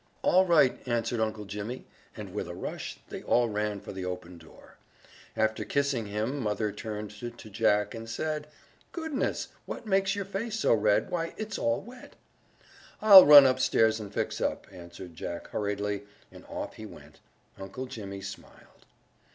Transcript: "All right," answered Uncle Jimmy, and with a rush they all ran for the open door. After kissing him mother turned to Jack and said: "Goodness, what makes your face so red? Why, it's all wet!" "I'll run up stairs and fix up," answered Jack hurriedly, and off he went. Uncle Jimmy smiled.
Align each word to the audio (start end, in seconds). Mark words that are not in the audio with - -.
"All 0.23 0.47
right," 0.47 0.81
answered 0.87 1.19
Uncle 1.19 1.45
Jimmy, 1.45 1.85
and 2.17 2.33
with 2.33 2.47
a 2.47 2.55
rush 2.55 2.99
they 3.09 3.21
all 3.21 3.49
ran 3.49 3.79
for 3.81 3.91
the 3.93 4.03
open 4.03 4.39
door. 4.39 4.77
After 5.37 5.63
kissing 5.63 6.07
him 6.07 6.39
mother 6.39 6.71
turned 6.71 7.11
to 7.19 7.29
Jack 7.51 7.93
and 7.93 8.09
said: 8.09 8.47
"Goodness, 8.93 9.49
what 9.67 9.85
makes 9.85 10.15
your 10.15 10.25
face 10.25 10.59
so 10.59 10.73
red? 10.73 11.11
Why, 11.11 11.35
it's 11.37 11.59
all 11.59 11.81
wet!" 11.81 12.15
"I'll 12.99 13.27
run 13.27 13.45
up 13.45 13.59
stairs 13.59 13.99
and 13.99 14.11
fix 14.11 14.41
up," 14.41 14.65
answered 14.71 15.13
Jack 15.13 15.49
hurriedly, 15.49 16.07
and 16.31 16.45
off 16.47 16.77
he 16.77 16.87
went. 16.87 17.19
Uncle 17.59 17.85
Jimmy 17.85 18.21
smiled. 18.23 18.85